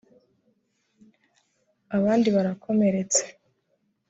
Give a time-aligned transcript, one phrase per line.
[1.97, 3.23] abandi barakomeretse